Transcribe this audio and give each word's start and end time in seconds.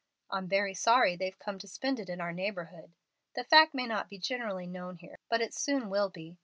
I'm 0.31 0.47
very 0.47 0.73
sorry 0.73 1.15
they've 1.15 1.37
come 1.37 1.59
to 1.59 1.67
spend 1.67 1.99
it 1.99 2.09
in 2.09 2.19
our 2.21 2.33
neighborhood. 2.33 2.95
The 3.35 3.43
fact 3.43 3.75
may 3.75 3.85
not 3.85 4.09
be 4.09 4.17
generally 4.17 4.65
known 4.65 4.95
here, 4.95 5.19
but 5.29 5.41
it 5.41 5.53
soon 5.53 5.91
will 5.91 6.09
be. 6.09 6.39